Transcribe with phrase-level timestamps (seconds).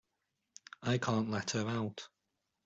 [0.81, 2.07] I can't let her out.